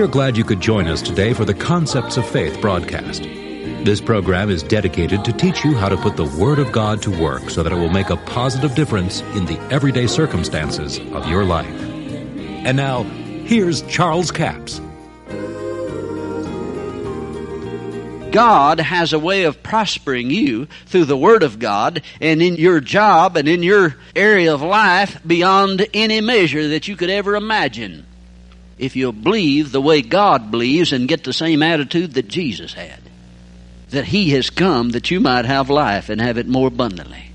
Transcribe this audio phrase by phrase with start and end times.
[0.00, 3.22] We are glad you could join us today for the Concepts of Faith broadcast.
[3.84, 7.10] This program is dedicated to teach you how to put the Word of God to
[7.10, 11.44] work so that it will make a positive difference in the everyday circumstances of your
[11.44, 11.68] life.
[12.64, 14.80] And now, here's Charles Capps.
[18.30, 22.80] God has a way of prospering you through the Word of God and in your
[22.80, 28.06] job and in your area of life beyond any measure that you could ever imagine.
[28.80, 33.00] If you'll believe the way God believes and get the same attitude that Jesus had.
[33.90, 37.30] That He has come that you might have life and have it more abundantly.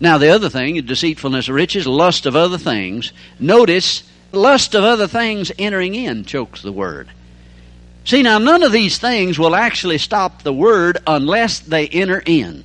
[0.00, 3.12] Now the other thing, deceitfulness of riches, lust of other things.
[3.38, 4.02] Notice,
[4.32, 7.08] lust of other things entering in chokes the Word.
[8.04, 12.64] See, now none of these things will actually stop the word unless they enter in.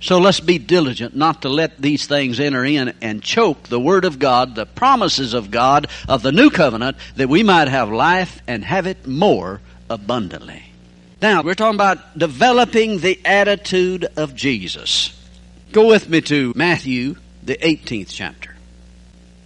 [0.00, 4.04] So let's be diligent not to let these things enter in and choke the word
[4.04, 8.40] of God, the promises of God of the new covenant, that we might have life
[8.46, 10.62] and have it more abundantly.
[11.20, 15.12] Now, we're talking about developing the attitude of Jesus.
[15.72, 18.54] Go with me to Matthew, the 18th chapter.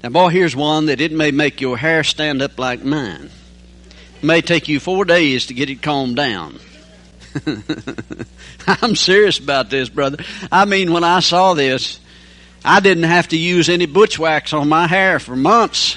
[0.02, 3.30] Now, boy, here's one that it may make your hair stand up like mine
[4.22, 6.58] may take you four days to get it calmed down.
[8.66, 10.24] I'm serious about this, brother.
[10.50, 12.00] I mean, when I saw this,
[12.64, 15.96] I didn't have to use any butch wax on my hair for months.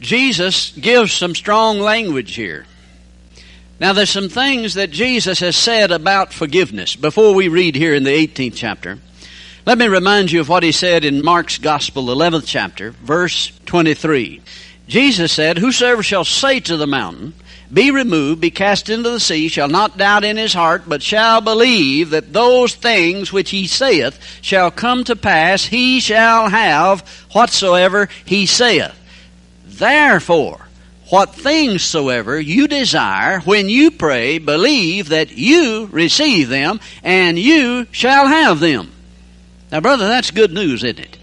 [0.00, 2.66] Jesus gives some strong language here.
[3.80, 8.02] Now, there's some things that Jesus has said about forgiveness before we read here in
[8.02, 8.98] the 18th chapter.
[9.66, 14.40] Let me remind you of what he said in Mark's Gospel, 11th chapter, verse 23.
[14.88, 17.34] Jesus said, Whosoever shall say to the mountain,
[17.70, 21.42] Be removed, be cast into the sea, shall not doubt in his heart, but shall
[21.42, 28.08] believe that those things which he saith shall come to pass, he shall have whatsoever
[28.24, 28.94] he saith.
[29.66, 30.68] Therefore,
[31.10, 37.86] what things soever you desire, when you pray, believe that you receive them, and you
[37.92, 38.90] shall have them.
[39.70, 41.17] Now, brother, that's good news, isn't it?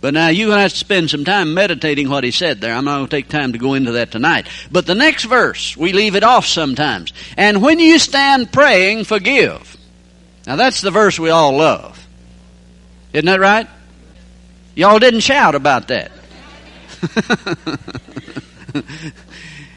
[0.00, 2.74] But now you have to spend some time meditating what he said there.
[2.74, 4.46] I'm not going to take time to go into that tonight.
[4.70, 7.12] But the next verse, we leave it off sometimes.
[7.36, 9.76] And when you stand praying, forgive.
[10.46, 12.06] Now that's the verse we all love.
[13.12, 13.66] Isn't that right?
[14.74, 16.12] Y'all didn't shout about that.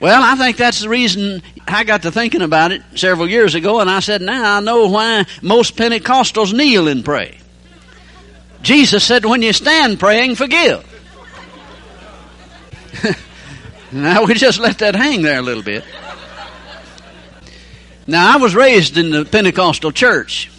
[0.01, 3.79] well, I think that's the reason I got to thinking about it several years ago,
[3.79, 7.39] and I said, now I know why most Pentecostals kneel and pray.
[8.61, 10.85] Jesus said, when you stand praying, forgive.
[13.91, 15.83] now we just let that hang there a little bit.
[18.05, 20.51] Now I was raised in the Pentecostal church.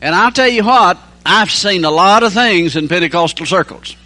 [0.00, 3.96] And I'll tell you what, I've seen a lot of things in Pentecostal circles.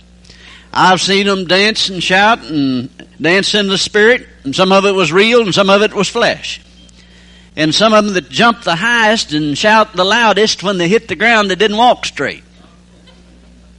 [0.73, 4.93] I've seen them dance and shout and dance in the spirit, and some of it
[4.93, 6.61] was real and some of it was flesh.
[7.55, 11.09] And some of them that jump the highest and shout the loudest when they hit
[11.09, 12.43] the ground, they didn't walk straight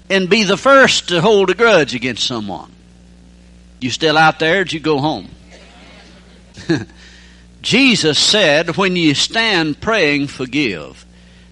[0.09, 2.71] and be the first to hold a grudge against someone.
[3.79, 5.29] You still out there, or you go home?
[7.61, 11.05] Jesus said, when you stand praying, forgive.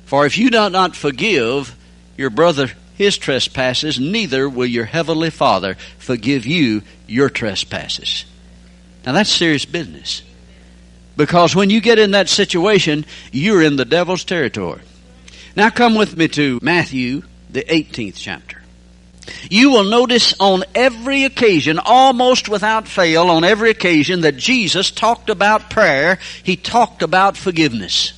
[0.05, 1.75] For if you do not forgive
[2.17, 8.25] your brother his trespasses, neither will your heavenly Father forgive you your trespasses.
[9.05, 10.21] Now that's serious business.
[11.17, 14.81] Because when you get in that situation, you're in the devil's territory.
[15.55, 18.61] Now come with me to Matthew the 18th chapter.
[19.49, 25.29] You will notice on every occasion, almost without fail, on every occasion that Jesus talked
[25.29, 28.13] about prayer, he talked about forgiveness.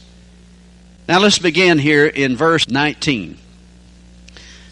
[1.08, 3.38] Now let's begin here in verse 19.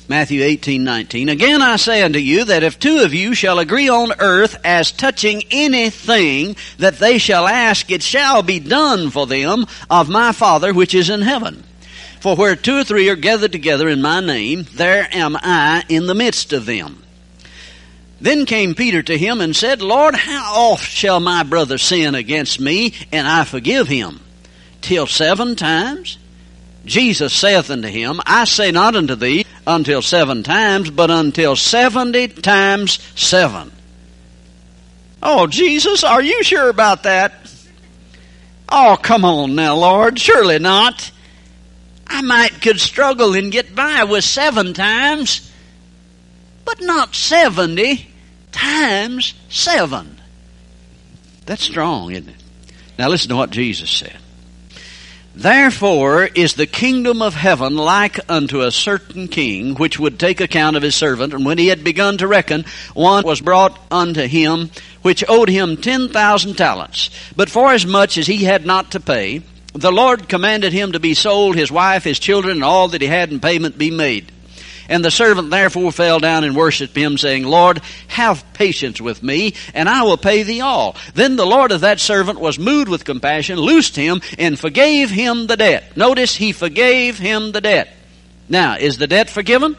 [0.07, 1.29] Matthew 18, 19.
[1.29, 4.91] Again I say unto you that if two of you shall agree on earth as
[4.91, 10.73] touching anything that they shall ask, it shall be done for them of my Father
[10.73, 11.63] which is in heaven.
[12.21, 16.05] For where two or three are gathered together in my name, there am I in
[16.05, 17.01] the midst of them.
[18.21, 22.59] Then came Peter to him and said, Lord, how oft shall my brother sin against
[22.59, 24.19] me, and I forgive him?
[24.81, 26.19] Till seven times?
[26.85, 32.27] Jesus saith unto him, I say not unto thee until seven times, but until seventy
[32.27, 33.71] times seven.
[35.23, 37.33] Oh, Jesus, are you sure about that?
[38.69, 40.19] Oh, come on now, Lord.
[40.19, 41.11] Surely not.
[42.11, 45.49] I might could struggle and get by with seven times,
[46.65, 48.07] but not 70
[48.51, 50.19] times seven.
[51.45, 52.35] That's strong, isn't it?
[52.99, 54.17] Now listen to what Jesus said.
[55.33, 60.75] Therefore is the kingdom of heaven like unto a certain king, which would take account
[60.75, 61.33] of his servant.
[61.33, 64.69] And when he had begun to reckon, one was brought unto him,
[65.01, 67.09] which owed him ten thousand talents.
[67.37, 69.41] But forasmuch as he had not to pay,
[69.73, 73.07] the Lord commanded him to be sold, his wife, his children, and all that he
[73.07, 74.31] had in payment be made.
[74.89, 79.53] And the servant therefore fell down and worshipped him, saying, Lord, have patience with me,
[79.73, 80.97] and I will pay thee all.
[81.13, 85.47] Then the Lord of that servant was moved with compassion, loosed him, and forgave him
[85.47, 85.95] the debt.
[85.95, 87.93] Notice, he forgave him the debt.
[88.49, 89.77] Now, is the debt forgiven?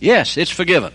[0.00, 0.94] Yes, it's forgiven.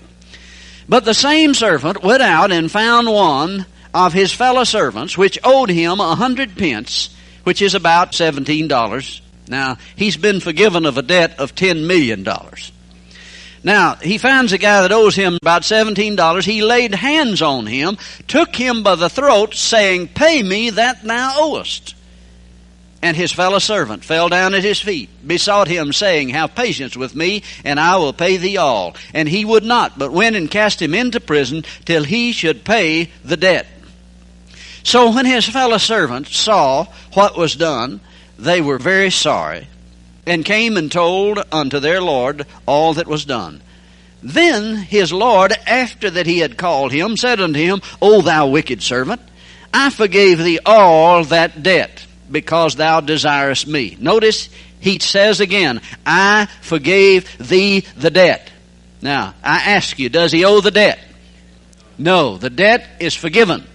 [0.89, 5.69] But the same servant went out and found one of his fellow servants, which owed
[5.69, 7.12] him a hundred pence,
[7.44, 9.22] which is about seventeen dollars.
[9.48, 12.72] Now, he's been forgiven of a debt of ten million dollars.
[13.63, 16.44] Now, he finds a guy that owes him about $17.
[16.44, 17.98] He laid hands on him,
[18.28, 21.95] took him by the throat, saying, Pay me that thou owest.
[23.01, 27.16] And his fellow servant fell down at his feet, besought him, saying, Have patience with
[27.16, 28.96] me, and I will pay thee all.
[29.13, 33.12] And he would not, but went and cast him into prison till he should pay
[33.24, 33.68] the debt.
[34.83, 38.01] So when his fellow servants saw what was done,
[38.38, 39.68] they were very sorry
[40.25, 43.62] and came and told unto their Lord all that was done.
[44.21, 48.81] Then his Lord, after that he had called him, said unto him, O thou wicked
[48.81, 49.21] servant,
[49.74, 53.97] I forgave thee all that debt, because thou desirest me.
[54.00, 58.50] Notice, he says again, I forgave thee the debt.
[59.01, 61.00] Now, I ask you, does he owe the debt?
[61.97, 63.65] No, the debt is forgiven.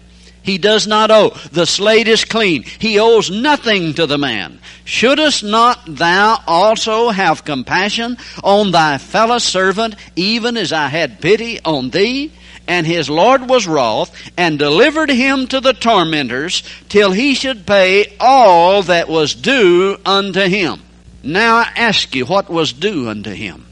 [0.49, 1.37] He does not owe.
[1.53, 2.63] The slate is clean.
[2.63, 4.61] He owes nothing to the man.
[4.87, 11.61] Shouldest not thou also have compassion on thy fellow servant, even as I had pity
[11.67, 12.33] on thee?
[12.67, 18.17] And his Lord was wroth, and delivered him to the tormentors, till he should pay
[18.19, 20.81] all that was due unto him.
[21.23, 23.67] Now I ask you, what was due unto him?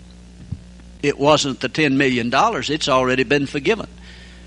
[1.02, 3.88] It wasn't the ten million dollars, it's already been forgiven.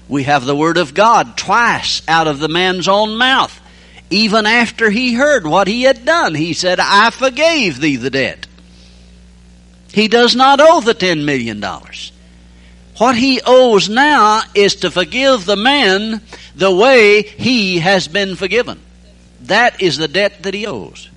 [0.09, 3.57] We have the Word of God twice out of the man's own mouth.
[4.09, 8.47] Even after he heard what he had done, he said, I forgave thee the debt.
[9.94, 12.11] He does not owe the ten million dollars.
[12.97, 16.21] What he owes now is to forgive the man
[16.56, 18.79] the way he has been forgiven.
[19.44, 21.07] That is the debt that he owes.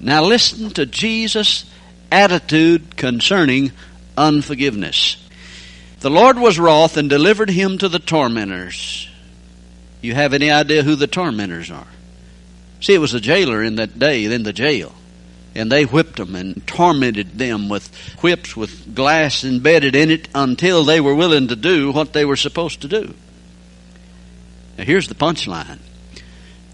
[0.00, 1.64] Now listen to Jesus'
[2.10, 3.72] attitude concerning
[4.18, 5.16] unforgiveness.
[6.00, 9.08] The Lord was wroth and delivered him to the tormentors.
[10.00, 11.86] You have any idea who the tormentors are?
[12.80, 14.94] See, it was a jailer in that day in the jail.
[15.54, 20.84] And they whipped them and tormented them with whips with glass embedded in it until
[20.84, 23.14] they were willing to do what they were supposed to do.
[24.78, 25.80] Now here's the punchline.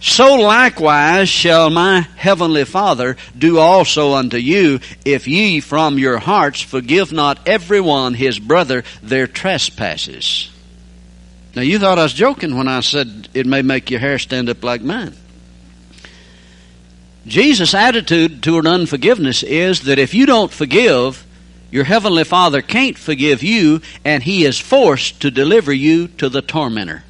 [0.01, 6.61] So likewise shall my heavenly Father do also unto you, if ye from your hearts
[6.61, 10.51] forgive not every one his brother their trespasses.
[11.55, 14.51] Now you thought I was joking when I said it may make your hair stand
[14.51, 15.15] up like mine.
[17.27, 21.27] Jesus' attitude toward unforgiveness is that if you don't forgive,
[21.71, 26.43] your heavenly Father can't forgive you, and he is forced to deliver you to the
[26.43, 27.03] tormentor.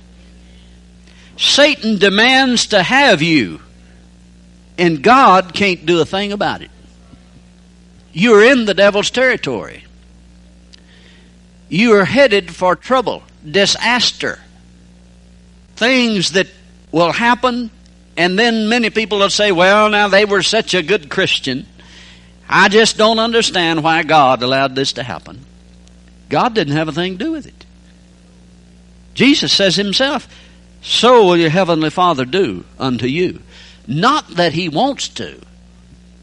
[1.36, 3.60] Satan demands to have you,
[4.78, 6.70] and God can't do a thing about it.
[8.12, 9.84] You're in the devil's territory.
[11.68, 14.38] You are headed for trouble, disaster,
[15.74, 16.46] things that
[16.92, 17.70] will happen,
[18.16, 21.66] and then many people will say, well, now they were such a good Christian.
[22.48, 25.44] I just don't understand why God allowed this to happen.
[26.28, 27.66] God didn't have a thing to do with it.
[29.14, 30.28] Jesus says himself,
[30.82, 33.42] so will your heavenly Father do unto you.
[33.86, 35.40] Not that He wants to,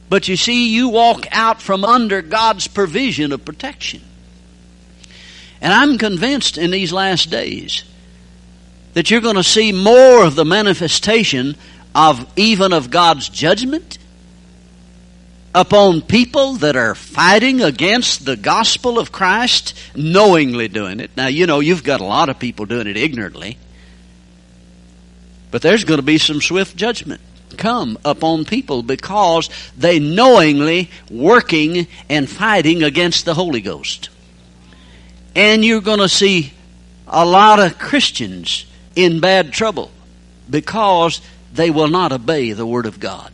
[0.10, 4.02] but you see, you walk out from under God's provision of protection.
[5.62, 7.84] And I'm convinced in these last days
[8.94, 11.56] that you're going to see more of the manifestation
[11.96, 13.98] of even of God's judgment
[15.56, 21.12] upon people that are fighting against the gospel of Christ, knowingly doing it.
[21.16, 23.58] Now, you know, you've got a lot of people doing it ignorantly.
[25.54, 27.22] But there's going to be some swift judgment
[27.58, 34.10] come upon people because they knowingly working and fighting against the Holy Ghost.
[35.36, 36.54] And you're going to see
[37.08, 39.92] a lot of Christians in bad trouble
[40.50, 41.22] because
[41.54, 43.32] they will not obey the Word of God.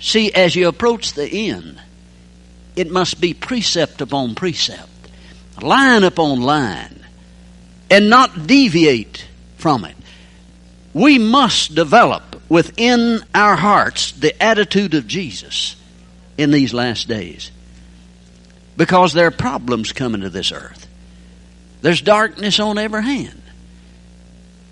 [0.00, 1.80] See, as you approach the end,
[2.76, 4.90] it must be precept upon precept,
[5.62, 7.02] line upon line,
[7.90, 9.97] and not deviate from it
[10.98, 15.76] we must develop within our hearts the attitude of Jesus
[16.36, 17.52] in these last days.
[18.76, 20.88] Because there are problems coming to this earth.
[21.82, 23.42] There's darkness on every hand.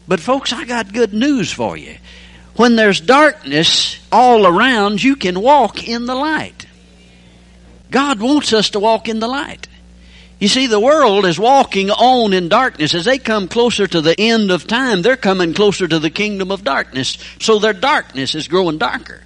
[0.08, 1.96] But folks, I got good news for you.
[2.56, 6.66] When there's darkness all around, you can walk in the light.
[7.90, 9.68] God wants us to walk in the light.
[10.38, 12.94] You see, the world is walking on in darkness.
[12.94, 16.50] As they come closer to the end of time, they're coming closer to the kingdom
[16.50, 17.16] of darkness.
[17.40, 19.22] So their darkness is growing darker.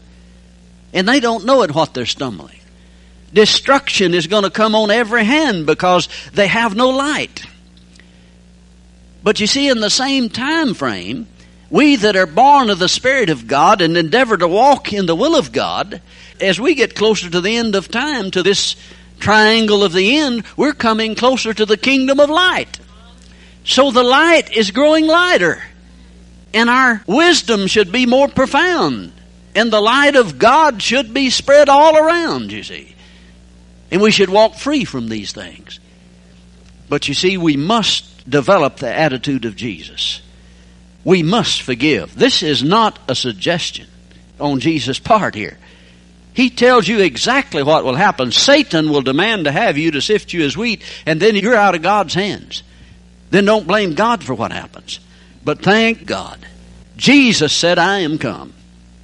[0.92, 2.60] And they don't know it what they're stumbling.
[3.32, 7.44] Destruction is going to come on every hand because they have no light.
[9.22, 11.26] But you see, in the same time frame,
[11.70, 15.14] we that are born of the Spirit of God and endeavor to walk in the
[15.14, 16.00] will of God,
[16.40, 18.76] as we get closer to the end of time, to this
[19.20, 22.80] triangle of the end, we're coming closer to the kingdom of light.
[23.64, 25.62] So the light is growing lighter.
[26.52, 29.12] And our wisdom should be more profound.
[29.54, 32.94] And the light of God should be spread all around, you see.
[33.90, 35.80] And we should walk free from these things.
[36.88, 40.22] But you see, we must develop the attitude of Jesus.
[41.04, 42.16] We must forgive.
[42.16, 43.86] This is not a suggestion
[44.38, 45.58] on Jesus' part here.
[46.32, 48.32] He tells you exactly what will happen.
[48.32, 51.74] Satan will demand to have you to sift you as wheat, and then you're out
[51.74, 52.62] of God's hands.
[53.30, 55.00] Then don't blame God for what happens.
[55.44, 56.38] But thank God.
[56.96, 58.52] Jesus said, I am come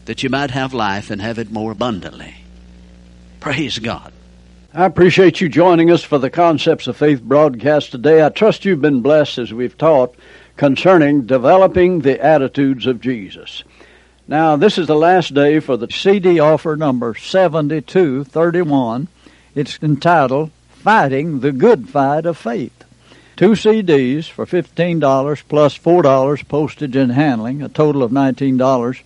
[0.05, 2.35] that you might have life and have it more abundantly.
[3.41, 4.13] Praise God.
[4.73, 8.25] I appreciate you joining us for the Concepts of Faith broadcast today.
[8.25, 10.15] I trust you've been blessed as we've taught
[10.57, 13.65] concerning developing the attitudes of Jesus.
[14.29, 19.07] Now, this is the last day for the CD offer number 7231.
[19.55, 22.73] It's entitled Fighting the Good Fight of Faith.
[23.37, 29.03] Two CDs for $15 plus $4 postage and handling, a total of $19.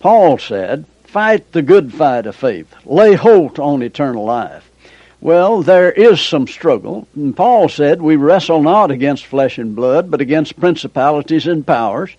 [0.00, 2.74] Paul said, Fight the good fight of faith.
[2.84, 4.68] Lay hold on eternal life.
[5.20, 7.06] Well, there is some struggle.
[7.14, 12.10] And Paul said, We wrestle not against flesh and blood, but against principalities and powers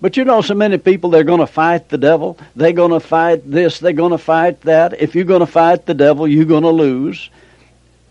[0.00, 2.38] but you know, so many people, they're going to fight the devil.
[2.54, 3.78] They're going to fight this.
[3.78, 5.00] They're going to fight that.
[5.00, 7.30] If you're going to fight the devil, you're going to lose.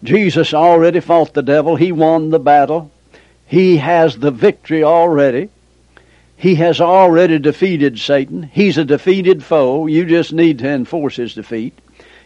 [0.03, 1.75] Jesus already fought the devil.
[1.75, 2.91] He won the battle.
[3.45, 5.49] He has the victory already.
[6.37, 8.43] He has already defeated Satan.
[8.43, 9.87] He's a defeated foe.
[9.87, 11.77] You just need to enforce his defeat.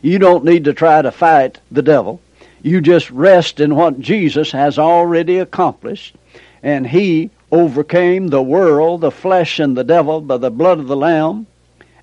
[0.01, 2.22] You don't need to try to fight the devil.
[2.62, 6.16] You just rest in what Jesus has already accomplished.
[6.63, 10.96] And he overcame the world, the flesh, and the devil by the blood of the
[10.96, 11.48] Lamb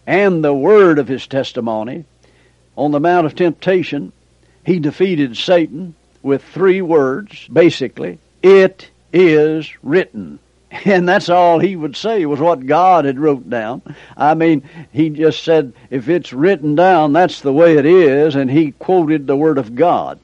[0.06, 2.04] and the word of his testimony.
[2.76, 4.12] On the Mount of Temptation,
[4.64, 10.38] he defeated Satan with three words, basically, it is written.
[10.84, 13.80] And that's all he would say was what God had wrote down.
[14.16, 18.50] I mean, he just said, if it's written down, that's the way it is, and
[18.50, 20.18] he quoted the Word of God.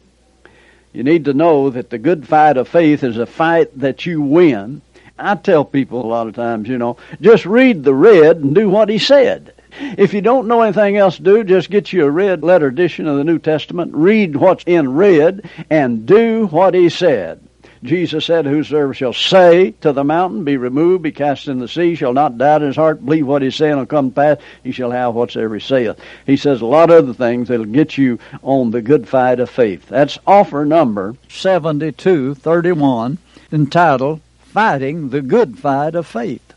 [0.92, 4.20] You need to know that the good fight of faith is a fight that you
[4.20, 4.82] win
[5.18, 8.68] I tell people a lot of times, you know, just read the red and do
[8.68, 9.54] what he said.
[9.96, 13.06] If you don't know anything else to do, just get you a red letter edition
[13.06, 17.40] of the New Testament, read what's in red, and do what he said.
[17.82, 21.96] Jesus said, Whosoever shall say to the mountain, Be removed, be cast in the sea,
[21.96, 24.70] shall not doubt in his heart, believe what he's saying will come to pass, he
[24.70, 25.98] shall have whatsoever he saith.
[26.24, 29.50] He says a lot of other things that'll get you on the good fight of
[29.50, 29.88] faith.
[29.88, 33.18] That's offer number 7231,
[33.50, 34.20] entitled
[34.52, 36.52] fighting the good fight of faith.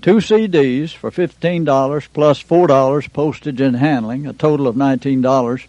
[0.00, 5.66] Two CDs for $15 plus $4 postage and handling, a total of $19.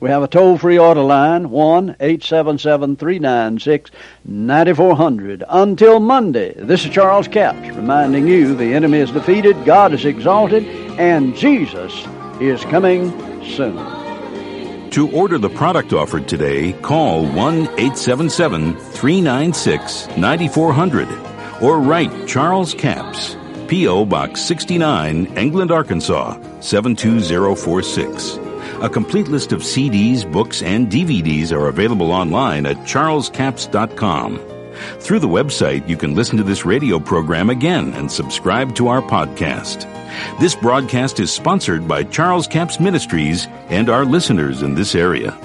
[0.00, 3.90] We have a toll free order line, 1 877 396
[4.24, 5.44] 9400.
[5.48, 10.64] Until Monday, this is Charles Capps reminding you the enemy is defeated, God is exalted,
[11.00, 12.06] and Jesus
[12.38, 13.10] is coming
[13.56, 13.97] soon.
[14.98, 23.36] To order the product offered today, call 1 877 396 9400 or write Charles Capps,
[23.68, 24.06] P.O.
[24.06, 28.40] Box 69, England, Arkansas 72046.
[28.82, 34.57] A complete list of CDs, books, and DVDs are available online at charlescapps.com.
[35.00, 39.02] Through the website, you can listen to this radio program again and subscribe to our
[39.02, 39.86] podcast.
[40.40, 45.36] This broadcast is sponsored by Charles Capps Ministries and our listeners in this area.